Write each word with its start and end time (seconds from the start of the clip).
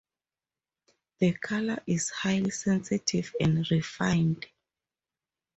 The 1.19 1.33
colour 1.33 1.83
is 1.85 2.09
highly 2.09 2.49
sensitive 2.49 3.35
and 3.39 3.69
refined. 3.69 4.47